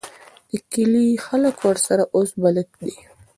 د 0.49 0.51
کلي 0.71 1.07
خلک 1.25 1.55
ورسره 1.67 2.03
اوس 2.15 2.29
بلد 2.41 2.69
دي. 2.81 2.93